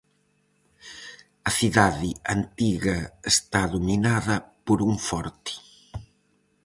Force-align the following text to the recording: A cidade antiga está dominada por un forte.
A 1.49 1.51
cidade 1.59 2.09
antiga 2.35 2.97
está 3.33 3.61
dominada 3.75 4.35
por 4.65 4.77
un 4.89 4.93
forte. 5.07 5.53